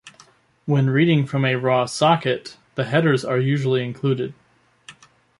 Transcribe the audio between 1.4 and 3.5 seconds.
a raw socket, the headers are